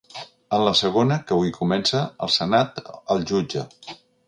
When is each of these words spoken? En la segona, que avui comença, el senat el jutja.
En 0.57 0.63
la 0.67 0.71
segona, 0.79 1.17
que 1.27 1.35
avui 1.35 1.51
comença, 1.59 2.03
el 2.27 2.33
senat 2.39 2.83
el 3.17 3.25
jutja. 3.33 3.67